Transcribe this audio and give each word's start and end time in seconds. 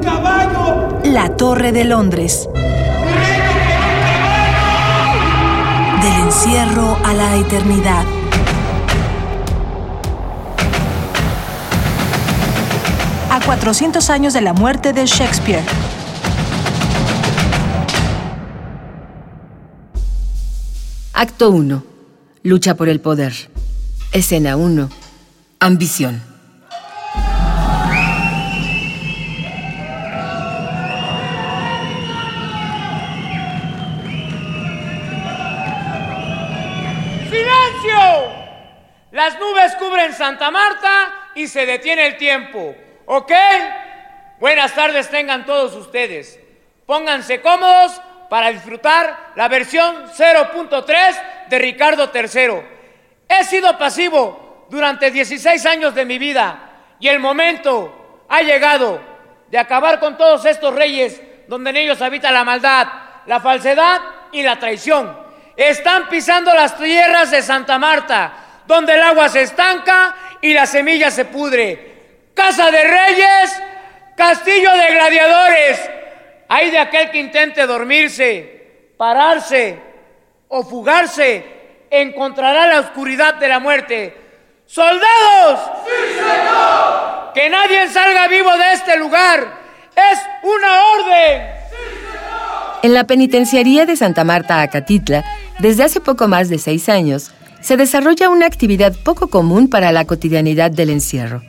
un 0.00 0.04
caballo! 0.04 1.00
La 1.04 1.36
Torre 1.36 1.72
de 1.72 1.84
Londres. 1.84 2.48
Del 6.02 6.12
encierro 6.24 6.96
a 7.04 7.12
la 7.12 7.36
eternidad. 7.36 8.04
A 13.30 13.40
400 13.44 14.10
años 14.10 14.32
de 14.32 14.40
la 14.40 14.52
muerte 14.52 14.92
de 14.92 15.06
Shakespeare. 15.06 15.64
Acto 21.12 21.50
1. 21.50 21.82
Lucha 22.42 22.74
por 22.74 22.88
el 22.88 23.00
poder. 23.00 23.34
Escena 24.12 24.56
1. 24.56 24.88
Ambición. 25.60 26.29
Las 39.20 39.38
nubes 39.38 39.76
cubren 39.76 40.14
Santa 40.14 40.50
Marta 40.50 41.32
y 41.34 41.46
se 41.46 41.66
detiene 41.66 42.06
el 42.06 42.16
tiempo. 42.16 42.74
¿Ok? 43.04 43.30
Buenas 44.38 44.74
tardes 44.74 45.10
tengan 45.10 45.44
todos 45.44 45.74
ustedes. 45.74 46.40
Pónganse 46.86 47.42
cómodos 47.42 48.00
para 48.30 48.50
disfrutar 48.50 49.32
la 49.36 49.46
versión 49.48 50.06
0.3 50.06 51.48
de 51.50 51.58
Ricardo 51.58 52.10
III. 52.14 52.62
He 53.28 53.44
sido 53.44 53.76
pasivo 53.76 54.66
durante 54.70 55.10
16 55.10 55.66
años 55.66 55.94
de 55.94 56.06
mi 56.06 56.16
vida 56.16 56.70
y 56.98 57.08
el 57.08 57.18
momento 57.18 58.24
ha 58.26 58.40
llegado 58.40 59.02
de 59.50 59.58
acabar 59.58 60.00
con 60.00 60.16
todos 60.16 60.46
estos 60.46 60.74
reyes 60.74 61.20
donde 61.46 61.68
en 61.68 61.76
ellos 61.76 62.00
habita 62.00 62.32
la 62.32 62.42
maldad, 62.42 62.88
la 63.26 63.38
falsedad 63.38 64.00
y 64.32 64.42
la 64.42 64.58
traición. 64.58 65.14
Están 65.58 66.08
pisando 66.08 66.54
las 66.54 66.74
tierras 66.78 67.30
de 67.30 67.42
Santa 67.42 67.78
Marta, 67.78 68.46
donde 68.66 68.94
el 68.94 69.02
agua 69.02 69.28
se 69.28 69.42
estanca 69.42 70.14
y 70.40 70.52
la 70.52 70.66
semilla 70.66 71.10
se 71.10 71.24
pudre. 71.24 71.90
Casa 72.34 72.70
de 72.70 72.82
reyes, 72.82 73.62
castillo 74.16 74.70
de 74.72 74.94
gladiadores. 74.94 75.90
Hay 76.48 76.70
de 76.70 76.78
aquel 76.78 77.10
que 77.10 77.18
intente 77.18 77.66
dormirse, 77.66 78.92
pararse 78.96 79.78
o 80.48 80.64
fugarse, 80.64 81.44
encontrará 81.90 82.66
la 82.66 82.80
oscuridad 82.80 83.34
de 83.34 83.48
la 83.48 83.60
muerte. 83.60 84.16
¡Soldados! 84.66 85.60
¡Sí, 85.84 86.14
señor! 86.14 87.32
Que 87.34 87.50
nadie 87.50 87.88
salga 87.88 88.28
vivo 88.28 88.56
de 88.56 88.72
este 88.72 88.96
lugar. 88.96 89.46
¡Es 89.94 90.18
una 90.42 90.84
orden! 90.86 91.60
En 92.82 92.94
la 92.94 93.04
penitenciaría 93.04 93.84
de 93.84 93.96
Santa 93.96 94.24
Marta, 94.24 94.60
Acatitla, 94.60 95.24
desde 95.58 95.84
hace 95.84 96.00
poco 96.00 96.28
más 96.28 96.48
de 96.48 96.58
seis 96.58 96.88
años, 96.88 97.30
se 97.60 97.76
desarrolla 97.76 98.28
una 98.28 98.46
actividad 98.46 98.94
poco 99.02 99.28
común 99.28 99.68
para 99.68 99.92
la 99.92 100.04
cotidianidad 100.04 100.70
del 100.70 100.90
encierro. 100.90 101.42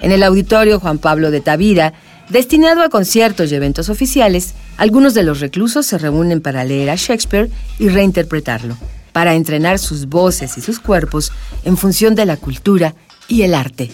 En 0.00 0.12
el 0.12 0.22
auditorio 0.22 0.80
Juan 0.80 0.98
Pablo 0.98 1.30
de 1.30 1.40
Tavira, 1.40 1.92
destinado 2.28 2.82
a 2.82 2.88
conciertos 2.88 3.52
y 3.52 3.54
eventos 3.54 3.88
oficiales, 3.88 4.54
algunos 4.76 5.14
de 5.14 5.22
los 5.22 5.40
reclusos 5.40 5.86
se 5.86 5.98
reúnen 5.98 6.40
para 6.40 6.64
leer 6.64 6.90
a 6.90 6.96
Shakespeare 6.96 7.50
y 7.78 7.88
reinterpretarlo, 7.88 8.76
para 9.12 9.34
entrenar 9.34 9.78
sus 9.78 10.06
voces 10.06 10.56
y 10.58 10.60
sus 10.60 10.80
cuerpos 10.80 11.32
en 11.64 11.76
función 11.76 12.14
de 12.14 12.26
la 12.26 12.36
cultura 12.36 12.94
y 13.28 13.42
el 13.42 13.54
arte. 13.54 13.90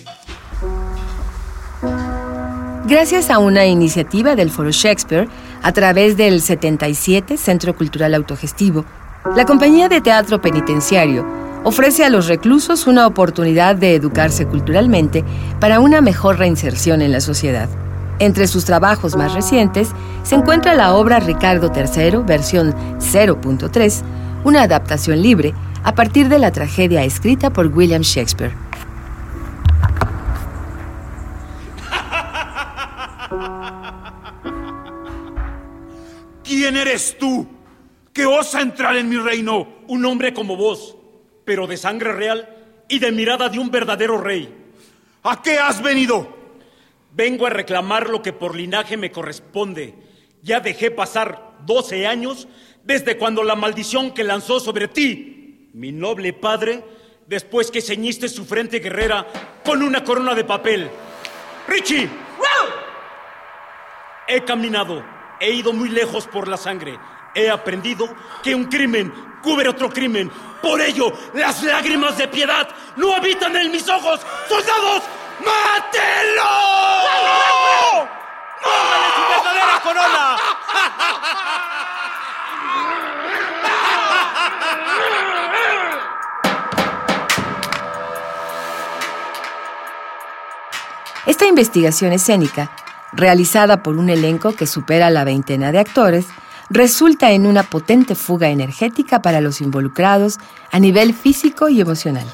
Gracias 2.86 3.28
a 3.28 3.38
una 3.38 3.66
iniciativa 3.66 4.34
del 4.34 4.50
Foro 4.50 4.70
Shakespeare, 4.70 5.28
a 5.62 5.72
través 5.72 6.16
del 6.16 6.40
77 6.40 7.36
Centro 7.36 7.76
Cultural 7.76 8.14
Autogestivo, 8.14 8.86
la 9.36 9.44
compañía 9.44 9.88
de 9.88 10.00
teatro 10.00 10.40
penitenciario 10.40 11.26
ofrece 11.64 12.04
a 12.04 12.10
los 12.10 12.28
reclusos 12.28 12.86
una 12.86 13.06
oportunidad 13.06 13.76
de 13.76 13.94
educarse 13.94 14.46
culturalmente 14.46 15.24
para 15.60 15.80
una 15.80 16.00
mejor 16.00 16.38
reinserción 16.38 17.02
en 17.02 17.12
la 17.12 17.20
sociedad. 17.20 17.68
Entre 18.20 18.46
sus 18.46 18.64
trabajos 18.64 19.16
más 19.16 19.34
recientes 19.34 19.90
se 20.22 20.34
encuentra 20.34 20.74
la 20.74 20.94
obra 20.94 21.20
Ricardo 21.20 21.70
III, 21.74 22.18
versión 22.26 22.74
0.3, 22.98 24.02
una 24.44 24.62
adaptación 24.62 25.22
libre 25.22 25.54
a 25.84 25.94
partir 25.94 26.28
de 26.28 26.38
la 26.38 26.50
tragedia 26.50 27.04
escrita 27.04 27.50
por 27.50 27.66
William 27.68 28.02
Shakespeare. 28.02 28.54
¿Quién 36.42 36.76
eres 36.76 37.16
tú 37.18 37.57
que 38.18 38.26
osa 38.26 38.60
entrar 38.60 38.96
en 38.96 39.08
mi 39.08 39.16
reino? 39.16 39.68
Un 39.86 40.04
hombre 40.04 40.34
como 40.34 40.56
vos, 40.56 40.96
pero 41.44 41.68
de 41.68 41.76
sangre 41.76 42.12
real 42.12 42.48
y 42.88 42.98
de 42.98 43.12
mirada 43.12 43.48
de 43.48 43.60
un 43.60 43.70
verdadero 43.70 44.18
rey. 44.18 44.52
¿A 45.22 45.40
qué 45.40 45.60
has 45.60 45.80
venido? 45.80 46.36
Vengo 47.12 47.46
a 47.46 47.50
reclamar 47.50 48.08
lo 48.08 48.20
que 48.20 48.32
por 48.32 48.56
linaje 48.56 48.96
me 48.96 49.12
corresponde. 49.12 49.94
Ya 50.42 50.58
dejé 50.58 50.90
pasar 50.90 51.58
12 51.64 52.08
años 52.08 52.48
desde 52.82 53.16
cuando 53.18 53.44
la 53.44 53.54
maldición 53.54 54.10
que 54.12 54.24
lanzó 54.24 54.58
sobre 54.58 54.88
ti, 54.88 55.70
mi 55.72 55.92
noble 55.92 56.32
padre, 56.32 56.82
después 57.28 57.70
que 57.70 57.80
ceñiste 57.80 58.28
su 58.28 58.44
frente 58.44 58.80
guerrera 58.80 59.28
con 59.64 59.80
una 59.80 60.02
corona 60.02 60.34
de 60.34 60.42
papel. 60.42 60.90
¡Richie! 61.68 62.10
He 64.26 64.42
caminado, 64.42 65.04
he 65.38 65.52
ido 65.52 65.72
muy 65.72 65.88
lejos 65.88 66.26
por 66.26 66.48
la 66.48 66.56
sangre. 66.56 66.98
He 67.34 67.50
aprendido 67.50 68.08
que 68.42 68.54
un 68.54 68.64
crimen 68.64 69.12
cubre 69.42 69.68
otro 69.68 69.88
crimen. 69.88 70.30
Por 70.62 70.80
ello, 70.80 71.12
las 71.34 71.62
lágrimas 71.62 72.16
de 72.18 72.28
piedad 72.28 72.68
no 72.96 73.14
habitan 73.14 73.54
en 73.56 73.70
mis 73.70 73.88
ojos. 73.88 74.20
¡Soldados! 74.48 75.02
¡Mátelo! 75.40 76.42
¡Póngale 78.62 79.06
su 79.14 79.22
verdadera 79.30 79.80
corona! 79.82 80.36
Esta 91.26 91.46
investigación 91.46 92.12
escénica, 92.12 92.70
realizada 93.12 93.82
por 93.82 93.96
un 93.98 94.08
elenco 94.08 94.56
que 94.56 94.66
supera 94.66 95.10
la 95.10 95.24
veintena 95.24 95.72
de 95.72 95.78
actores, 95.78 96.26
resulta 96.70 97.30
en 97.32 97.46
una 97.46 97.62
potente 97.62 98.14
fuga 98.14 98.48
energética 98.48 99.22
para 99.22 99.40
los 99.40 99.60
involucrados 99.60 100.38
a 100.70 100.78
nivel 100.78 101.14
físico 101.14 101.68
y 101.68 101.80
emocional. 101.80 102.26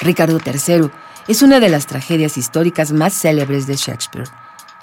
Ricardo 0.00 0.38
III 0.44 0.90
es 1.28 1.42
una 1.42 1.60
de 1.60 1.68
las 1.68 1.86
tragedias 1.86 2.36
históricas 2.36 2.92
más 2.92 3.14
célebres 3.14 3.66
de 3.66 3.76
Shakespeare. 3.76 4.28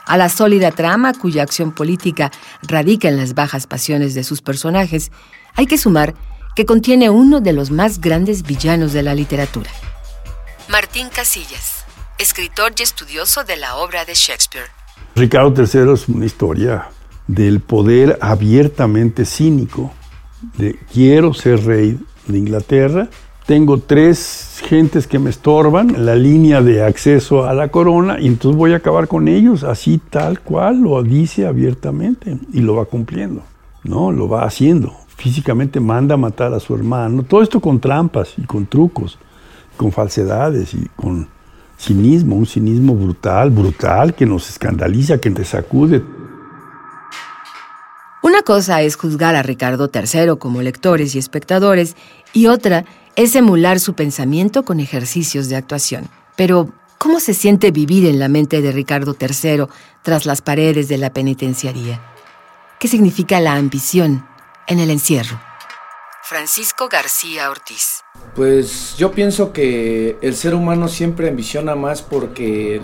A 0.05 0.17
la 0.17 0.29
sólida 0.29 0.71
trama 0.71 1.13
cuya 1.13 1.43
acción 1.43 1.71
política 1.71 2.31
radica 2.63 3.09
en 3.09 3.17
las 3.17 3.35
bajas 3.35 3.67
pasiones 3.67 4.13
de 4.15 4.23
sus 4.23 4.41
personajes, 4.41 5.11
hay 5.55 5.67
que 5.67 5.77
sumar 5.77 6.15
que 6.55 6.65
contiene 6.65 7.09
uno 7.09 7.41
de 7.41 7.53
los 7.53 7.69
más 7.69 8.01
grandes 8.01 8.43
villanos 8.43 8.93
de 8.93 9.03
la 9.03 9.13
literatura. 9.13 9.69
Martín 10.67 11.09
Casillas, 11.09 11.85
escritor 12.17 12.73
y 12.77 12.83
estudioso 12.83 13.43
de 13.43 13.57
la 13.57 13.75
obra 13.75 14.05
de 14.05 14.13
Shakespeare. 14.13 14.67
Ricardo 15.15 15.53
III 15.55 15.93
es 15.93 16.07
una 16.07 16.25
historia 16.25 16.89
del 17.29 17.59
poder 17.59 18.17
abiertamente 18.21 19.23
cínico, 19.23 19.91
de 20.57 20.79
quiero 20.91 21.31
ser 21.35 21.63
rey 21.63 21.99
de 22.25 22.37
Inglaterra, 22.39 23.07
tengo 23.45 23.77
tres 23.77 24.61
gentes 24.65 25.05
que 25.05 25.19
me 25.19 25.29
estorban 25.29 26.05
la 26.05 26.15
línea 26.15 26.63
de 26.63 26.83
acceso 26.83 27.45
a 27.45 27.53
la 27.53 27.67
corona 27.67 28.19
y 28.19 28.25
entonces 28.25 28.57
voy 28.57 28.73
a 28.73 28.77
acabar 28.77 29.07
con 29.07 29.27
ellos, 29.27 29.63
así 29.63 30.01
tal 30.09 30.39
cual 30.39 30.81
lo 30.81 31.01
dice 31.03 31.45
abiertamente 31.45 32.39
y 32.51 32.61
lo 32.61 32.75
va 32.75 32.85
cumpliendo, 32.85 33.43
¿no? 33.83 34.11
Lo 34.11 34.27
va 34.27 34.43
haciendo. 34.43 34.91
Físicamente 35.15 35.79
manda 35.79 36.15
a 36.15 36.17
matar 36.17 36.51
a 36.55 36.59
su 36.59 36.73
hermano, 36.73 37.21
todo 37.21 37.43
esto 37.43 37.59
con 37.59 37.79
trampas 37.79 38.33
y 38.37 38.43
con 38.43 38.65
trucos, 38.65 39.19
con 39.77 39.91
falsedades 39.91 40.73
y 40.73 40.87
con 40.95 41.27
cinismo, 41.77 42.37
un 42.37 42.47
cinismo 42.47 42.95
brutal, 42.95 43.51
brutal, 43.51 44.15
que 44.15 44.25
nos 44.25 44.49
escandaliza, 44.49 45.19
que 45.19 45.29
te 45.29 45.45
sacude. 45.45 46.01
Una 48.39 48.45
cosa 48.45 48.81
es 48.81 48.95
juzgar 48.95 49.35
a 49.35 49.43
Ricardo 49.43 49.91
III 49.93 50.37
como 50.39 50.61
lectores 50.61 51.13
y 51.13 51.19
espectadores 51.19 51.97
y 52.31 52.47
otra 52.47 52.85
es 53.17 53.35
emular 53.35 53.81
su 53.81 53.95
pensamiento 53.95 54.63
con 54.63 54.79
ejercicios 54.79 55.49
de 55.49 55.57
actuación. 55.57 56.07
Pero, 56.37 56.69
¿cómo 56.97 57.19
se 57.19 57.33
siente 57.33 57.71
vivir 57.71 58.05
en 58.05 58.17
la 58.17 58.29
mente 58.29 58.61
de 58.61 58.71
Ricardo 58.71 59.13
III 59.19 59.65
tras 60.03 60.25
las 60.25 60.41
paredes 60.41 60.87
de 60.87 60.97
la 60.97 61.11
penitenciaría? 61.11 62.01
¿Qué 62.79 62.87
significa 62.87 63.41
la 63.41 63.55
ambición 63.55 64.25
en 64.67 64.79
el 64.79 64.89
encierro? 64.89 65.37
Francisco 66.23 66.87
García 66.89 67.51
Ortiz. 67.51 68.05
Pues 68.35 68.95
yo 68.95 69.11
pienso 69.11 69.51
que 69.51 70.17
el 70.21 70.33
ser 70.33 70.55
humano 70.55 70.87
siempre 70.87 71.27
ambiciona 71.27 71.75
más 71.75 72.01
porque 72.01 72.79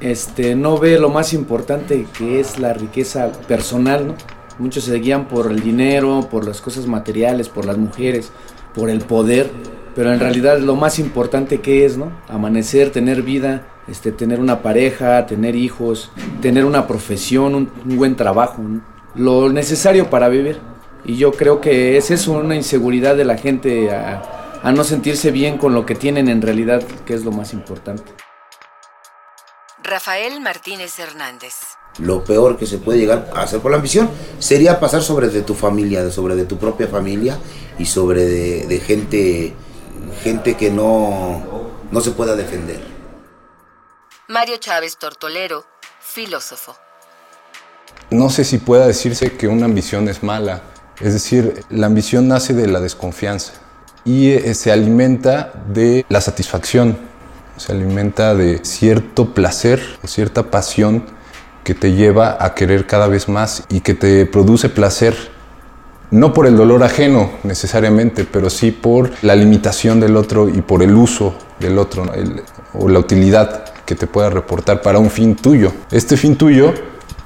este, 0.00 0.56
no 0.56 0.76
ve 0.76 0.98
lo 0.98 1.08
más 1.08 1.32
importante 1.32 2.04
que 2.18 2.40
es 2.40 2.58
la 2.58 2.72
riqueza 2.72 3.30
personal, 3.46 4.08
¿no? 4.08 4.37
Muchos 4.58 4.84
se 4.84 4.94
guían 4.96 5.28
por 5.28 5.50
el 5.50 5.60
dinero, 5.60 6.28
por 6.30 6.46
las 6.46 6.60
cosas 6.60 6.86
materiales, 6.86 7.48
por 7.48 7.64
las 7.64 7.78
mujeres, 7.78 8.32
por 8.74 8.90
el 8.90 9.00
poder, 9.00 9.50
pero 9.94 10.12
en 10.12 10.20
realidad 10.20 10.58
lo 10.58 10.76
más 10.76 10.98
importante 10.98 11.60
que 11.60 11.84
es, 11.84 11.96
¿no? 11.96 12.12
Amanecer, 12.28 12.90
tener 12.90 13.22
vida, 13.22 13.66
este, 13.88 14.12
tener 14.12 14.40
una 14.40 14.62
pareja, 14.62 15.26
tener 15.26 15.56
hijos, 15.56 16.10
tener 16.40 16.64
una 16.64 16.86
profesión, 16.86 17.54
un, 17.54 17.70
buen 17.96 18.16
trabajo, 18.16 18.62
lo 19.14 19.48
necesario 19.48 20.10
para 20.10 20.28
vivir. 20.28 20.58
Y 21.04 21.16
yo 21.16 21.32
creo 21.32 21.60
que 21.60 21.96
es 21.96 22.10
eso, 22.10 22.32
una 22.32 22.54
inseguridad 22.54 23.16
de 23.16 23.24
la 23.24 23.36
gente 23.36 23.90
a, 23.90 24.22
a 24.62 24.72
no 24.72 24.84
sentirse 24.84 25.30
bien 25.30 25.56
con 25.56 25.74
lo 25.74 25.86
que 25.86 25.94
tienen 25.94 26.28
en 26.28 26.42
realidad, 26.42 26.82
que 27.06 27.14
es 27.14 27.24
lo 27.24 27.32
más 27.32 27.52
importante. 27.52 28.12
Rafael 29.88 30.40
Martínez 30.40 30.98
Hernández. 30.98 31.54
Lo 31.98 32.22
peor 32.22 32.56
que 32.56 32.66
se 32.66 32.78
puede 32.78 32.98
llegar 32.98 33.30
a 33.34 33.42
hacer 33.42 33.60
por 33.60 33.70
la 33.70 33.78
ambición 33.78 34.08
sería 34.38 34.78
pasar 34.78 35.02
sobre 35.02 35.28
de 35.28 35.42
tu 35.42 35.54
familia, 35.54 36.10
sobre 36.10 36.36
de 36.36 36.44
tu 36.44 36.58
propia 36.58 36.86
familia 36.86 37.38
y 37.78 37.86
sobre 37.86 38.24
de, 38.24 38.66
de 38.66 38.80
gente, 38.80 39.54
gente 40.22 40.56
que 40.56 40.70
no, 40.70 41.42
no 41.90 42.00
se 42.00 42.12
pueda 42.12 42.36
defender. 42.36 42.80
Mario 44.28 44.58
Chávez 44.58 44.98
Tortolero, 44.98 45.64
filósofo. 46.00 46.76
No 48.10 48.30
sé 48.30 48.44
si 48.44 48.58
pueda 48.58 48.86
decirse 48.86 49.36
que 49.36 49.48
una 49.48 49.64
ambición 49.64 50.08
es 50.08 50.22
mala. 50.22 50.62
Es 51.00 51.12
decir, 51.14 51.64
la 51.70 51.86
ambición 51.86 52.28
nace 52.28 52.54
de 52.54 52.66
la 52.66 52.80
desconfianza 52.80 53.54
y 54.04 54.30
eh, 54.30 54.54
se 54.54 54.72
alimenta 54.72 55.52
de 55.68 56.04
la 56.08 56.20
satisfacción, 56.20 57.07
se 57.58 57.72
alimenta 57.72 58.34
de 58.34 58.60
cierto 58.64 59.34
placer 59.34 59.82
o 60.02 60.06
cierta 60.06 60.50
pasión 60.50 61.04
que 61.64 61.74
te 61.74 61.92
lleva 61.92 62.38
a 62.40 62.54
querer 62.54 62.86
cada 62.86 63.08
vez 63.08 63.28
más 63.28 63.64
y 63.68 63.80
que 63.80 63.94
te 63.94 64.24
produce 64.26 64.68
placer, 64.68 65.14
no 66.10 66.32
por 66.32 66.46
el 66.46 66.56
dolor 66.56 66.82
ajeno 66.82 67.30
necesariamente, 67.42 68.24
pero 68.24 68.48
sí 68.48 68.70
por 68.70 69.10
la 69.22 69.36
limitación 69.36 70.00
del 70.00 70.16
otro 70.16 70.48
y 70.48 70.62
por 70.62 70.82
el 70.82 70.94
uso 70.94 71.34
del 71.60 71.78
otro 71.78 72.06
o 72.72 72.88
la 72.88 72.98
utilidad 72.98 73.64
que 73.84 73.94
te 73.94 74.06
pueda 74.06 74.30
reportar 74.30 74.80
para 74.80 74.98
un 74.98 75.10
fin 75.10 75.36
tuyo. 75.36 75.72
Este 75.90 76.16
fin 76.16 76.36
tuyo 76.36 76.72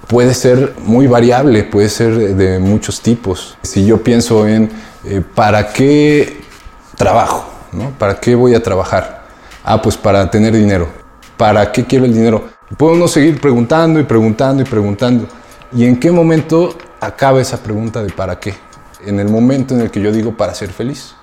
puede 0.09 0.35
ser 0.35 0.75
muy 0.79 1.07
variable, 1.07 1.63
puede 1.63 1.89
ser 1.89 2.35
de 2.35 2.59
muchos 2.59 3.01
tipos. 3.01 3.57
Si 3.63 3.85
yo 3.85 4.03
pienso 4.03 4.49
en 4.49 4.71
eh, 5.05 5.23
para 5.35 5.73
qué 5.73 6.41
trabajo, 6.97 7.49
¿no? 7.73 7.91
¿Para 7.99 8.19
qué 8.19 8.35
voy 8.35 8.55
a 8.55 8.63
trabajar? 8.63 9.22
Ah, 9.65 9.81
pues 9.81 9.97
para 9.97 10.31
tener 10.31 10.53
dinero. 10.53 10.89
¿Para 11.37 11.71
qué 11.71 11.85
quiero 11.85 12.05
el 12.05 12.15
dinero? 12.15 12.49
Podemos 12.77 13.13
seguir 13.13 13.41
preguntando 13.41 14.01
y 14.01 14.05
preguntando 14.05 14.63
y 14.63 14.67
preguntando. 14.67 15.27
¿Y 15.73 15.85
en 15.85 15.99
qué 15.99 16.11
momento 16.11 16.77
acaba 17.01 17.41
esa 17.41 17.63
pregunta 17.63 18.03
de 18.03 18.11
para 18.11 18.39
qué? 18.39 18.55
En 19.05 19.21
el 19.21 19.29
momento 19.29 19.75
en 19.75 19.81
el 19.81 19.91
que 19.91 20.01
yo 20.01 20.13
digo 20.13 20.37
para 20.37 20.55
ser 20.55 20.71
feliz. 20.71 21.15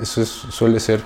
Eso 0.00 0.24
suele 0.24 0.80
ser 0.80 1.02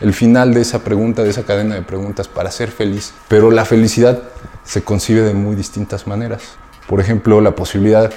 el 0.00 0.12
final 0.12 0.52
de 0.52 0.60
esa 0.60 0.80
pregunta, 0.80 1.22
de 1.22 1.30
esa 1.30 1.44
cadena 1.44 1.74
de 1.74 1.82
preguntas 1.82 2.28
para 2.28 2.50
ser 2.50 2.70
feliz. 2.70 3.14
Pero 3.28 3.50
la 3.50 3.64
felicidad 3.64 4.22
se 4.64 4.82
concibe 4.82 5.22
de 5.22 5.34
muy 5.34 5.54
distintas 5.56 6.06
maneras. 6.06 6.42
Por 6.86 7.00
ejemplo, 7.00 7.40
la 7.40 7.54
posibilidad 7.54 8.12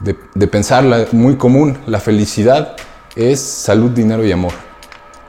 de, 0.00 0.46
pensarla 0.46 1.06
muy 1.12 1.36
común, 1.36 1.78
la 1.86 2.00
felicidad 2.00 2.76
es 3.14 3.40
salud, 3.40 3.90
dinero 3.90 4.24
y 4.24 4.32
amor. 4.32 4.69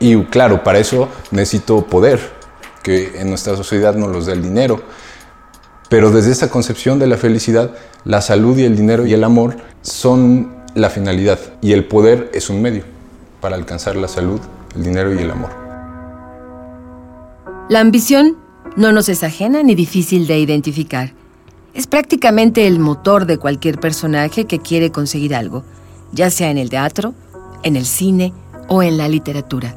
Y 0.01 0.21
claro, 0.25 0.63
para 0.63 0.79
eso 0.79 1.07
necesito 1.29 1.85
poder, 1.85 2.19
que 2.81 3.21
en 3.21 3.29
nuestra 3.29 3.55
sociedad 3.55 3.95
nos 3.95 4.11
los 4.11 4.25
da 4.25 4.33
el 4.33 4.41
dinero. 4.41 4.81
Pero 5.89 6.09
desde 6.09 6.31
esa 6.31 6.49
concepción 6.49 6.97
de 6.97 7.05
la 7.05 7.17
felicidad, 7.17 7.75
la 8.03 8.21
salud 8.21 8.57
y 8.57 8.63
el 8.63 8.75
dinero 8.75 9.05
y 9.05 9.13
el 9.13 9.23
amor 9.23 9.57
son 9.83 10.55
la 10.73 10.89
finalidad 10.89 11.39
y 11.61 11.73
el 11.73 11.85
poder 11.85 12.31
es 12.33 12.49
un 12.49 12.63
medio 12.63 12.83
para 13.41 13.55
alcanzar 13.55 13.95
la 13.95 14.07
salud, 14.07 14.39
el 14.75 14.83
dinero 14.83 15.13
y 15.13 15.19
el 15.19 15.29
amor. 15.29 15.51
La 17.69 17.79
ambición 17.79 18.37
no 18.75 18.91
nos 18.91 19.07
es 19.07 19.23
ajena 19.23 19.61
ni 19.61 19.75
difícil 19.75 20.25
de 20.25 20.39
identificar. 20.39 21.13
Es 21.75 21.85
prácticamente 21.85 22.65
el 22.65 22.79
motor 22.79 23.27
de 23.27 23.37
cualquier 23.37 23.79
personaje 23.79 24.45
que 24.45 24.59
quiere 24.59 24.91
conseguir 24.91 25.35
algo, 25.35 25.63
ya 26.11 26.31
sea 26.31 26.49
en 26.49 26.57
el 26.57 26.71
teatro, 26.71 27.13
en 27.61 27.75
el 27.75 27.85
cine 27.85 28.33
o 28.67 28.81
en 28.81 28.97
la 28.97 29.07
literatura. 29.07 29.75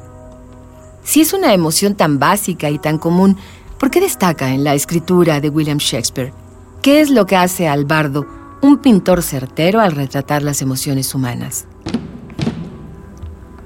Si 1.05 1.21
es 1.21 1.33
una 1.33 1.53
emoción 1.53 1.93
tan 1.93 2.17
básica 2.17 2.71
y 2.71 2.79
tan 2.79 2.97
común, 2.97 3.37
¿por 3.79 3.91
qué 3.91 4.01
destaca 4.01 4.51
en 4.51 4.63
la 4.63 4.73
escritura 4.73 5.39
de 5.39 5.49
William 5.49 5.77
Shakespeare? 5.77 6.33
¿Qué 6.81 6.99
es 6.99 7.11
lo 7.11 7.27
que 7.27 7.35
hace 7.35 7.67
al 7.67 7.85
bardo 7.85 8.25
un 8.63 8.79
pintor 8.79 9.21
certero 9.21 9.79
al 9.81 9.91
retratar 9.91 10.41
las 10.41 10.63
emociones 10.63 11.13
humanas? 11.13 11.65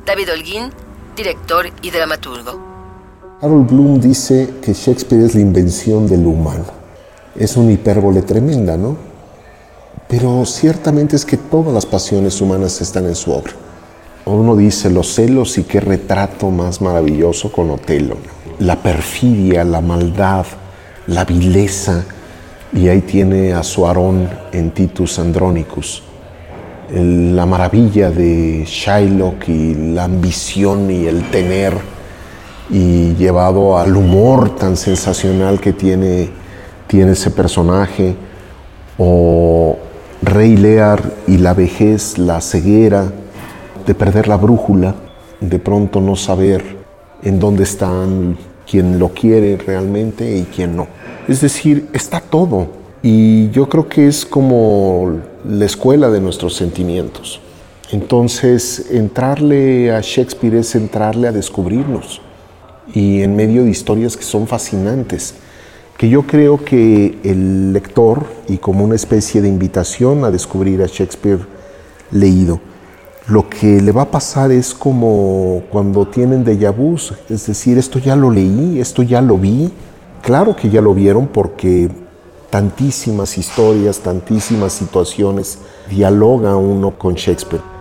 David 0.06 0.28
Holguín, 0.34 0.70
director 1.16 1.68
y 1.82 1.92
dramaturgo. 1.92 2.60
Harold 3.42 3.70
Bloom 3.70 4.02
dice 4.02 4.56
que 4.62 4.74
Shakespeare 4.74 5.24
es 5.24 5.34
la 5.34 5.40
invención 5.40 6.08
del 6.08 6.26
humano. 6.28 6.66
Es 7.38 7.56
una 7.56 7.72
hipérbole 7.72 8.22
tremenda, 8.22 8.76
¿no? 8.76 8.98
Pero 10.10 10.46
ciertamente 10.46 11.16
es 11.16 11.24
que 11.24 11.38
todas 11.38 11.74
las 11.74 11.86
pasiones 11.86 12.42
humanas 12.42 12.82
están 12.82 13.06
en 13.06 13.16
su 13.16 13.32
obra. 13.32 13.54
Uno 14.32 14.56
dice 14.56 14.92
los 14.92 15.16
celos 15.16 15.58
y 15.58 15.64
qué 15.64 15.80
retrato 15.80 16.52
más 16.52 16.82
maravilloso 16.82 17.52
con 17.52 17.72
Otelo. 17.72 18.18
La 18.60 18.76
perfidia, 18.76 19.64
la 19.64 19.82
maldad, 19.82 20.46
la 21.08 21.26
vileza. 21.26 22.06
Y 22.72 22.90
ahí 22.90 23.02
tiene 23.02 23.54
a 23.54 23.64
su 23.64 23.88
Aarón 23.88 24.30
en 24.52 24.70
Titus 24.72 25.18
Andronicus. 25.18 26.04
La 26.92 27.48
maravilla 27.48 28.12
de 28.12 28.66
Shylock 28.68 29.50
y 29.50 29.74
la 29.94 30.04
ambición 30.04 30.92
y 30.92 31.08
el 31.08 31.24
tener 31.32 31.74
y 32.70 33.16
llevado 33.16 33.80
al 33.80 33.96
humor 33.96 34.56
tan 34.56 34.78
sensacional 34.78 35.60
que 35.60 35.74
tiene, 35.74 36.30
tiene 36.86 37.14
ese 37.14 37.32
personaje, 37.32 38.16
o 39.00 39.78
Rey 40.22 40.56
Lear 40.56 41.02
y 41.26 41.38
la 41.38 41.56
vejez, 41.56 42.20
la 42.20 42.42
ceguera, 42.42 43.12
de 43.90 43.96
perder 43.96 44.28
la 44.28 44.38
brújula, 44.38 44.94
de 45.42 45.58
pronto 45.58 46.00
no 46.00 46.16
saber 46.16 46.64
en 47.24 47.40
dónde 47.40 47.64
están 47.64 48.38
quien 48.70 49.00
lo 49.00 49.10
quiere 49.10 49.58
realmente 49.58 50.38
y 50.38 50.44
quien 50.44 50.76
no. 50.76 50.86
Es 51.28 51.42
decir, 51.42 51.90
está 51.92 52.20
todo. 52.20 52.68
Y 53.02 53.50
yo 53.50 53.68
creo 53.68 53.90
que 53.90 54.08
es 54.08 54.28
como 54.28 55.18
la 55.44 55.66
escuela 55.66 56.12
de 56.12 56.22
nuestros 56.22 56.54
sentimientos. 56.56 57.42
Entonces, 57.92 58.92
entrarle 58.92 59.92
a 59.92 60.02
Shakespeare 60.02 60.58
es 60.58 60.76
entrarle 60.76 61.28
a 61.28 61.32
descubrirnos 61.32 62.22
y 62.94 63.24
en 63.24 63.36
medio 63.36 63.64
de 63.64 63.72
historias 63.72 64.16
que 64.16 64.24
son 64.24 64.46
fascinantes, 64.46 65.34
que 65.98 66.10
yo 66.10 66.28
creo 66.28 66.64
que 66.64 67.18
el 67.24 67.74
lector, 67.74 68.28
y 68.48 68.58
como 68.58 68.84
una 68.84 68.96
especie 68.96 69.42
de 69.42 69.48
invitación 69.48 70.26
a 70.26 70.30
descubrir 70.30 70.84
a 70.84 70.86
Shakespeare 70.86 71.40
leído, 72.12 72.62
lo 73.30 73.48
que 73.48 73.80
le 73.80 73.92
va 73.92 74.04
a 74.04 74.12
pasar 74.12 74.52
es 74.52 74.74
como 74.74 75.64
cuando 75.70 76.08
tienen 76.08 76.44
déjà 76.44 76.72
vu, 76.72 76.96
es 77.30 77.46
decir, 77.46 77.78
esto 77.78 78.00
ya 78.00 78.16
lo 78.16 78.32
leí, 78.32 78.80
esto 78.80 79.04
ya 79.04 79.22
lo 79.22 79.38
vi. 79.38 79.72
Claro 80.22 80.56
que 80.56 80.70
ya 80.70 80.82
lo 80.82 80.94
vieron 80.94 81.28
porque 81.28 81.90
tantísimas 82.50 83.38
historias, 83.38 84.00
tantísimas 84.00 84.74
situaciones 84.74 85.60
dialoga 85.90 86.56
uno 86.56 86.98
con 86.98 87.14
Shakespeare. 87.14 87.79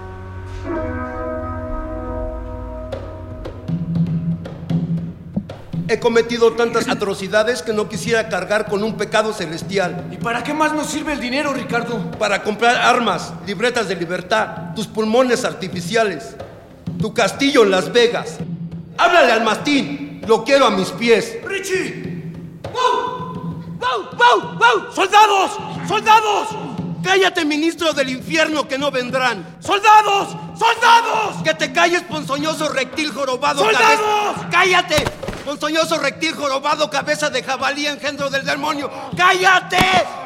He 5.91 5.99
cometido 6.01 6.53
tantas 6.53 6.87
atrocidades 6.87 7.63
que 7.63 7.73
no 7.73 7.89
quisiera 7.89 8.29
cargar 8.29 8.67
con 8.67 8.83
un 8.83 8.99
pecado 8.99 9.33
celestial. 9.33 10.07
¿Y 10.13 10.19
para 10.19 10.45
qué 10.45 10.53
más 10.53 10.75
nos 10.75 10.89
sirve 10.89 11.15
el 11.15 11.21
dinero, 11.21 11.55
Ricardo? 11.55 12.11
Para 12.19 12.43
comprar 12.43 12.77
armas, 12.77 13.33
libretas 13.47 13.89
de 13.89 13.97
libertad, 13.97 14.75
tus 14.77 14.87
pulmones 14.87 15.47
artificiales, 15.47 16.37
tu 17.01 17.15
castillo 17.15 17.63
en 17.63 17.71
Las 17.71 17.91
Vegas. 17.91 18.37
Háblale 18.99 19.33
al 19.33 19.43
mastín, 19.43 20.21
lo 20.27 20.45
quiero 20.45 20.67
a 20.67 20.71
mis 20.71 20.91
pies. 20.91 21.39
¡Richie! 21.43 22.33
¡Wow! 22.71 23.63
¡Wow! 23.79 24.11
¡Wow! 24.13 24.59
¡Wow! 24.59 24.93
¡Soldados! 24.95 25.53
¡Soldados! 25.89 26.49
Cállate, 27.03 27.47
ministro 27.47 27.95
del 27.95 28.11
infierno, 28.11 28.69
que 28.69 28.77
no 28.77 28.91
vendrán. 28.91 29.57
¡Soldados! 29.61 30.37
¡Soldados! 30.59 31.43
Que 31.43 31.55
te 31.55 31.73
calles, 31.73 32.03
ponzoñoso 32.03 32.69
reptil 32.69 33.11
jorobado. 33.11 33.65
¡Soldados! 33.65 34.37
¡Cállate! 34.51 35.18
Ponzoñoso 35.49 35.97
reptil 35.99 36.35
jorobado, 36.35 36.91
cabeza 36.91 37.31
de 37.31 37.43
jabalí, 37.43 37.87
engendro 37.87 38.29
del 38.29 38.45
demonio. 38.45 38.91
¡Cállate! 39.17 39.79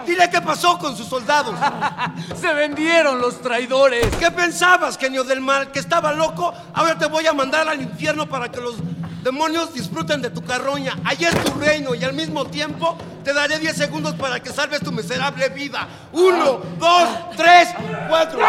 Dile 0.04 0.28
qué 0.28 0.40
pasó 0.40 0.76
con 0.80 0.96
sus 0.96 1.06
soldados. 1.06 1.54
Se 2.40 2.52
vendieron 2.52 3.20
los 3.20 3.40
traidores. 3.40 4.04
¿Qué 4.16 4.32
pensabas, 4.32 4.98
genio 4.98 5.22
del 5.22 5.40
mal? 5.40 5.70
¿Que 5.70 5.78
estaba 5.78 6.12
loco? 6.12 6.52
Ahora 6.74 6.98
te 6.98 7.06
voy 7.06 7.24
a 7.28 7.32
mandar 7.32 7.68
al 7.68 7.80
infierno 7.80 8.28
para 8.28 8.50
que 8.50 8.60
los 8.60 8.74
Demonios, 9.22 9.72
disfruten 9.72 10.20
de 10.20 10.30
tu 10.30 10.42
carroña. 10.42 10.98
Allí 11.04 11.24
es 11.24 11.44
tu 11.44 11.52
reino 11.52 11.94
y 11.94 12.02
al 12.02 12.12
mismo 12.12 12.44
tiempo 12.46 12.98
te 13.22 13.32
daré 13.32 13.60
10 13.60 13.76
segundos 13.76 14.14
para 14.14 14.40
que 14.40 14.50
salves 14.50 14.80
tu 14.80 14.90
miserable 14.90 15.48
vida. 15.50 15.86
Uno, 16.10 16.60
dos, 16.80 17.08
tres, 17.36 17.68
cuatro. 18.08 18.40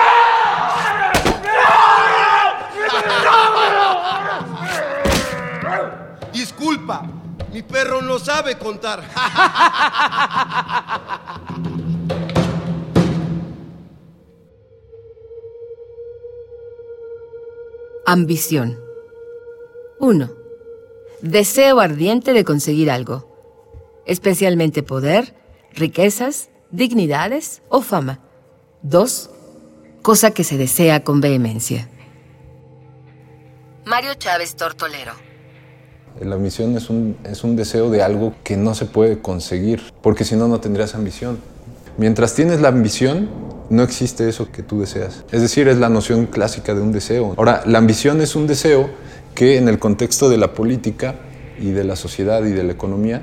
Disculpa, 6.44 7.08
mi 7.54 7.64
perro 7.64 8.02
no 8.02 8.20
sabe 8.20 8.58
contar. 8.58 9.02
Ambición. 18.06 18.78
1. 20.00 20.32
Deseo 21.22 21.80
ardiente 21.80 22.34
de 22.34 22.44
conseguir 22.44 22.92
algo, 22.92 24.04
especialmente 24.06 24.84
poder, 24.84 25.34
riquezas, 25.72 26.50
dignidades 26.72 27.62
o 27.70 27.82
fama. 27.82 28.20
2. 28.82 29.30
Cosa 30.02 30.32
que 30.32 30.44
se 30.44 30.58
desea 30.58 31.06
con 31.06 31.22
vehemencia. 31.22 31.88
Mario 33.86 34.16
Chávez 34.16 34.58
Tortolero. 34.58 35.14
La 36.22 36.36
ambición 36.36 36.78
es 36.78 36.90
un, 36.90 37.18
es 37.24 37.44
un 37.44 37.56
deseo 37.56 37.90
de 37.90 38.02
algo 38.02 38.34
que 38.44 38.56
no 38.56 38.76
se 38.76 38.86
puede 38.86 39.20
conseguir, 39.20 39.82
porque 40.02 40.24
si 40.24 40.36
no, 40.36 40.48
no 40.48 40.60
tendrías 40.60 40.96
ambición. 40.96 41.40
Mientras 41.98 42.34
tienes 42.34 42.62
la 42.62 42.70
ambición, 42.70 43.30
no 43.70 43.84
existe 43.84 44.28
eso 44.30 44.52
que 44.52 44.64
tú 44.64 44.80
deseas. 44.80 45.24
Es 45.32 45.42
decir, 45.42 45.68
es 45.68 45.78
la 45.78 45.90
noción 45.90 46.28
clásica 46.28 46.74
de 46.74 46.82
un 46.82 46.92
deseo. 46.92 47.34
Ahora, 47.38 47.64
la 47.66 47.78
ambición 47.78 48.22
es 48.22 48.36
un 48.36 48.48
deseo 48.48 48.90
que 49.36 49.58
en 49.58 49.68
el 49.68 49.80
contexto 49.80 50.30
de 50.30 50.38
la 50.38 50.54
política 50.54 51.16
y 51.60 51.72
de 51.72 51.84
la 51.84 51.96
sociedad 51.96 52.44
y 52.44 52.52
de 52.52 52.64
la 52.64 52.74
economía 52.74 53.22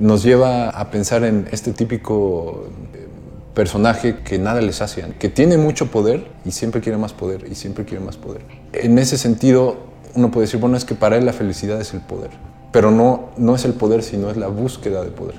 nos 0.00 0.22
lleva 0.22 0.70
a 0.70 0.90
pensar 0.90 1.24
en 1.24 1.46
este 1.52 1.72
típico 1.72 2.68
eh, 2.94 3.06
personaje 3.54 4.16
que 4.24 4.38
nada 4.38 4.60
le 4.60 4.72
sacia, 4.72 5.08
que 5.18 5.28
tiene 5.28 5.56
mucho 5.56 5.90
poder 5.90 6.26
y 6.44 6.50
siempre 6.50 6.80
quiere 6.80 6.98
más 6.98 7.12
poder 7.12 7.46
y 7.50 7.54
siempre 7.54 7.84
quiere 7.84 8.04
más 8.04 8.16
poder. 8.16 8.42
En 8.72 8.98
ese 8.98 9.16
sentido, 9.16 9.93
uno 10.14 10.30
puede 10.30 10.46
decir, 10.46 10.60
bueno, 10.60 10.76
es 10.76 10.84
que 10.84 10.94
para 10.94 11.16
él 11.16 11.26
la 11.26 11.32
felicidad 11.32 11.80
es 11.80 11.94
el 11.94 12.00
poder, 12.00 12.30
pero 12.72 12.90
no, 12.90 13.30
no 13.36 13.54
es 13.54 13.64
el 13.64 13.72
poder, 13.72 14.02
sino 14.02 14.30
es 14.30 14.36
la 14.36 14.48
búsqueda 14.48 15.02
de 15.02 15.10
poder. 15.10 15.36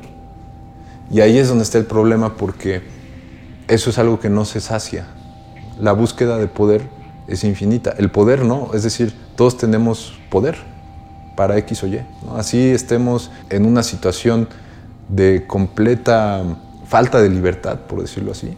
Y 1.12 1.22
ahí 1.22 1.38
es 1.38 1.50
donde 1.50 1.64
está 1.64 1.78
el 1.78 1.86
problema 1.86 2.36
porque 2.36 2.82
eso 3.68 3.90
es 3.90 3.98
algo 3.98 4.20
que 4.20 4.30
no 4.30 4.46
se 4.46 4.60
sacia. 4.60 5.08
La 5.80 5.92
búsqueda 5.94 6.38
de 6.38 6.48
poder 6.48 6.82
es 7.28 7.44
infinita. 7.44 7.94
El 7.98 8.12
poder 8.12 8.44
no, 8.44 8.72
es 8.74 8.84
decir, 8.84 9.14
todos 9.36 9.58
tenemos 9.58 10.20
poder 10.30 10.56
para 11.36 11.58
X 11.58 11.84
o 11.84 11.88
Y. 11.88 12.02
Así 12.36 12.70
estemos 12.70 13.32
en 13.50 13.66
una 13.66 13.84
situación 13.84 14.48
de 15.10 15.46
completa 15.46 16.44
falta 16.88 17.22
de 17.22 17.30
libertad, 17.30 17.80
por 17.88 18.02
decirlo 18.02 18.32
así, 18.32 18.56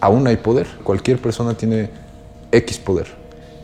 aún 0.00 0.26
hay 0.26 0.36
poder. 0.36 0.66
Cualquier 0.84 1.20
persona 1.20 1.54
tiene 1.54 1.90
X 2.50 2.78
poder. 2.78 3.21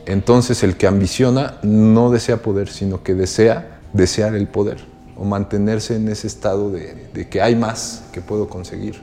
Entonces 0.09 0.63
el 0.63 0.79
que 0.79 0.87
ambiciona 0.87 1.59
no 1.63 2.11
desea 2.11 2.39
poder, 2.39 2.71
sino 2.71 3.03
que 3.03 3.15
desea 3.15 3.79
desear 3.93 4.35
el 4.35 4.49
poder 4.49 4.79
o 5.19 5.25
mantenerse 5.27 5.97
en 5.97 6.09
ese 6.09 6.27
estado 6.27 6.71
de, 6.71 7.29
que 7.29 7.43
hay 7.43 7.55
más 7.55 8.05
que 8.11 8.23
puedo 8.23 8.49
conseguir. 8.49 9.03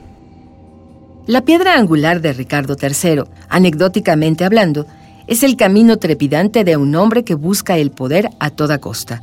La 1.28 1.42
piedra 1.42 1.78
angular 1.78 2.20
de 2.20 2.32
Ricardo 2.32 2.76
III, 2.80 3.22
anecdóticamente 3.48 4.44
hablando, 4.44 4.88
es 5.28 5.44
el 5.44 5.56
camino 5.56 5.96
trepidante 5.98 6.64
de 6.64 6.76
un 6.76 6.92
hombre 6.96 7.22
que 7.22 7.34
busca 7.34 7.78
el 7.78 7.92
poder 7.92 8.30
a 8.40 8.50
toda 8.50 8.78
costa. 8.78 9.22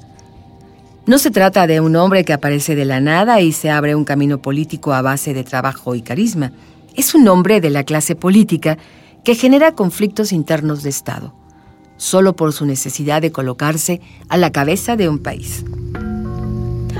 No 1.06 1.18
se 1.18 1.32
trata 1.32 1.68
de 1.68 1.82
un 1.82 1.98
hombre 1.98 2.24
que 2.24 2.32
aparece 2.32 2.76
de 2.76 2.86
la 2.86 3.02
nada 3.02 3.42
y 3.42 3.52
se 3.52 3.70
abre 3.70 3.94
un 3.94 4.06
camino 4.06 4.42
político 4.42 4.94
a 4.94 5.02
base 5.02 5.34
de 5.34 5.44
trabajo 5.44 5.96
y 5.96 6.02
carisma. 6.02 6.54
Es 6.96 7.14
un 7.14 7.28
hombre 7.28 7.60
de 7.60 7.72
la 7.72 7.84
clase 7.84 8.16
política 8.16 8.78
que 9.26 9.36
genera 9.36 9.74
conflictos 9.74 10.32
internos 10.32 10.82
de 10.84 10.90
Estado, 10.90 11.43
solo 12.04 12.36
por 12.36 12.52
su 12.52 12.66
necesidad 12.66 13.22
de 13.22 13.32
colocarse 13.32 14.02
a 14.28 14.36
la 14.36 14.52
cabeza 14.52 14.98
de 14.98 15.08
un 15.08 15.20
país. 15.20 15.64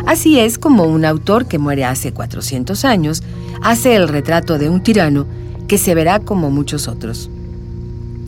Así 0.06 0.40
es 0.40 0.58
como 0.58 0.84
un 0.86 1.04
autor 1.04 1.46
que 1.46 1.60
muere 1.60 1.84
hace 1.84 2.14
400 2.14 2.86
años 2.86 3.22
hace 3.62 3.98
el 3.98 4.08
retrato 4.08 4.58
de 4.58 4.70
un 4.70 4.82
tirano 4.82 5.28
que 5.68 5.78
se 5.78 5.94
verá 5.94 6.20
como 6.20 6.52
muchos 6.52 6.88
otros. 6.88 7.30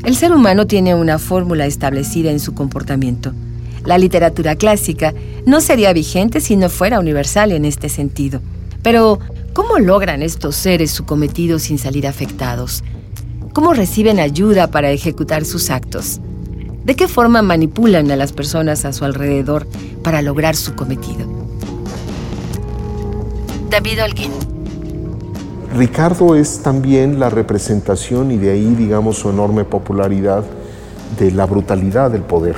El 0.03 0.17
ser 0.17 0.33
humano 0.33 0.67
tiene 0.67 0.95
una 0.95 1.17
fórmula 1.17 1.65
establecida 1.65 2.29
en 2.29 2.41
su 2.41 2.53
comportamiento. 2.53 3.31
La 3.85 3.97
literatura 3.97 4.57
clásica 4.57 5.13
no 5.45 5.61
sería 5.61 5.93
vigente 5.93 6.41
si 6.41 6.57
no 6.57 6.69
fuera 6.69 6.99
universal 6.99 7.53
en 7.53 7.63
este 7.63 7.87
sentido. 7.87 8.41
Pero, 8.83 9.19
¿cómo 9.53 9.79
logran 9.79 10.21
estos 10.21 10.57
seres 10.57 10.91
su 10.91 11.05
cometido 11.05 11.57
sin 11.57 11.79
salir 11.79 12.05
afectados? 12.05 12.83
¿Cómo 13.53 13.73
reciben 13.73 14.19
ayuda 14.19 14.67
para 14.67 14.91
ejecutar 14.91 15.45
sus 15.45 15.69
actos? 15.69 16.19
¿De 16.85 16.95
qué 16.95 17.07
forma 17.07 17.41
manipulan 17.41 18.11
a 18.11 18.15
las 18.15 18.31
personas 18.31 18.85
a 18.85 18.93
su 18.93 19.05
alrededor 19.05 19.65
para 20.03 20.21
lograr 20.21 20.55
su 20.55 20.75
cometido? 20.75 21.27
David 23.71 24.03
Holguín. 24.03 24.31
Ricardo 25.75 26.35
es 26.35 26.59
también 26.59 27.19
la 27.19 27.31
representación 27.31 28.29
y 28.29 28.37
de 28.37 28.51
ahí, 28.51 28.75
digamos, 28.75 29.17
su 29.17 29.31
enorme 29.31 29.63
popularidad 29.63 30.43
de 31.17 31.31
la 31.31 31.47
brutalidad 31.47 32.11
del 32.11 32.21
poder. 32.21 32.55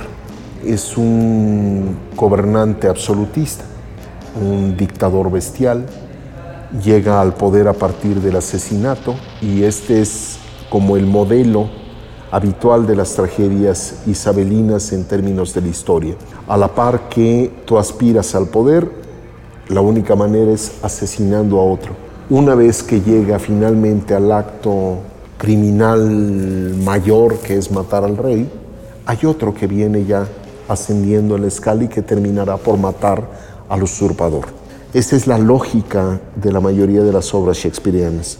Es 0.65 0.97
un 0.97 1.97
gobernante 2.13 2.89
absolutista, 2.89 3.63
un 4.41 4.75
dictador 4.75 5.31
bestial, 5.31 5.85
llega 6.83 7.21
al 7.21 7.33
poder 7.33 7.69
a 7.69 7.73
partir 7.73 8.19
del 8.19 8.35
asesinato 8.35 9.15
y 9.41 9.63
este 9.63 10.01
es 10.01 10.37
como 10.69 10.97
el 10.97 11.05
modelo 11.05 11.86
habitual 12.31 12.85
de 12.85 12.95
las 12.95 13.13
tragedias 13.13 13.95
isabelinas 14.05 14.91
en 14.93 15.05
términos 15.05 15.53
de 15.53 15.61
la 15.61 15.67
historia. 15.67 16.15
A 16.47 16.57
la 16.57 16.67
par 16.67 17.09
que 17.09 17.51
tú 17.65 17.77
aspiras 17.77 18.35
al 18.35 18.47
poder, 18.47 18.89
la 19.69 19.81
única 19.81 20.15
manera 20.15 20.51
es 20.51 20.73
asesinando 20.83 21.59
a 21.59 21.63
otro 21.63 22.07
una 22.29 22.55
vez 22.55 22.83
que 22.83 22.99
llega 22.99 23.39
finalmente 23.39 24.13
al 24.13 24.31
acto 24.31 24.97
criminal 25.37 26.75
mayor 26.83 27.37
que 27.37 27.55
es 27.55 27.71
matar 27.71 28.03
al 28.03 28.17
rey, 28.17 28.49
hay 29.05 29.19
otro 29.25 29.53
que 29.53 29.67
viene 29.67 30.03
ya 30.03 30.27
ascendiendo 30.67 31.37
en 31.37 31.43
la 31.43 31.47
escala 31.47 31.85
y 31.85 31.87
que 31.87 32.01
terminará 32.01 32.57
por 32.57 32.77
matar 32.77 33.23
al 33.69 33.83
usurpador. 33.83 34.47
Esta 34.93 35.15
es 35.15 35.25
la 35.25 35.37
lógica 35.37 36.19
de 36.35 36.51
la 36.51 36.59
mayoría 36.59 37.01
de 37.01 37.13
las 37.13 37.33
obras 37.33 37.57
shakespearianas. 37.57 38.39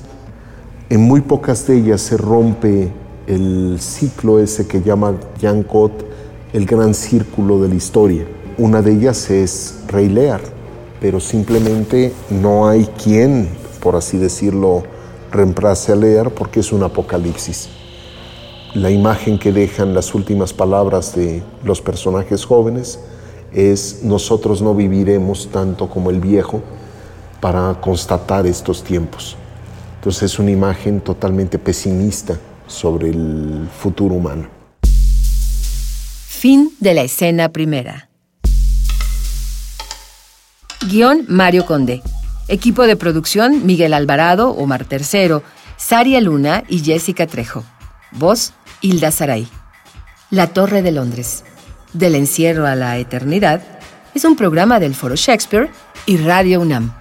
En 0.89 1.01
muy 1.01 1.22
pocas 1.22 1.65
de 1.67 1.77
ellas 1.77 2.01
se 2.01 2.17
rompe 2.17 2.91
el 3.27 3.77
ciclo 3.79 4.39
ese 4.39 4.67
que 4.67 4.81
llama 4.81 5.15
Jean 5.39 5.63
Cot 5.63 6.05
el 6.53 6.65
gran 6.65 6.93
círculo 6.93 7.62
de 7.62 7.69
la 7.69 7.75
historia. 7.75 8.25
Una 8.57 8.81
de 8.81 8.93
ellas 8.93 9.29
es 9.29 9.81
Rey 9.88 10.10
Lear, 10.10 10.41
pero 11.01 11.19
simplemente 11.19 12.13
no 12.29 12.67
hay 12.67 12.86
quien 13.03 13.50
por 13.88 13.96
así 13.96 14.17
decirlo, 14.17 14.84
reemplace 15.31 15.93
a 15.93 15.96
leer 15.96 16.31
porque 16.31 16.60
es 16.60 16.72
un 16.72 16.84
apocalipsis. 16.84 17.69
La 18.74 18.91
imagen 18.91 19.39
que 19.39 19.51
dejan 19.51 19.93
las 19.93 20.13
últimas 20.13 20.53
palabras 20.53 21.15
de 21.15 21.41
los 21.63 21.81
personajes 21.81 22.46
jóvenes 22.46 23.00
es 23.53 24.03
nosotros 24.03 24.62
no 24.62 24.75
viviremos 24.75 25.50
tanto 25.51 25.89
como 25.89 26.10
el 26.10 26.19
viejo 26.19 26.62
para 27.39 27.79
constatar 27.79 28.46
estos 28.46 28.84
tiempos. 28.84 29.38
Entonces 29.96 30.24
es 30.24 30.39
una 30.39 30.51
imagen 30.51 31.00
totalmente 31.00 31.57
pesimista 31.57 32.38
sobre 32.67 33.09
el 33.09 33.67
futuro 33.79 34.15
humano. 34.15 34.47
Fin 36.27 36.71
de 36.79 36.93
la 36.93 37.01
escena 37.01 37.50
primera. 37.50 38.09
Guión 40.89 41.25
Mario 41.27 41.65
Conde. 41.65 42.03
Equipo 42.47 42.83
de 42.86 42.95
producción 42.95 43.65
Miguel 43.65 43.93
Alvarado, 43.93 44.51
Omar 44.51 44.86
Tercero, 44.86 45.43
Saria 45.75 46.21
Luna 46.21 46.63
y 46.69 46.79
Jessica 46.79 47.27
Trejo. 47.27 47.63
Voz 48.12 48.53
Hilda 48.81 49.12
Saray. 49.12 49.47
La 50.29 50.47
Torre 50.47 50.81
de 50.81 50.91
Londres. 50.91 51.43
Del 51.93 52.15
encierro 52.15 52.67
a 52.67 52.75
la 52.75 52.97
eternidad 52.97 53.62
es 54.13 54.24
un 54.24 54.36
programa 54.36 54.79
del 54.79 54.95
Foro 54.95 55.15
Shakespeare 55.15 55.69
y 56.05 56.17
Radio 56.17 56.62
UNAM. 56.62 56.93